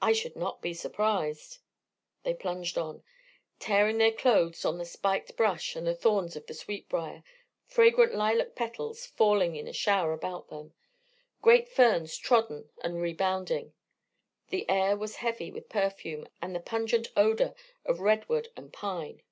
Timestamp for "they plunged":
2.22-2.78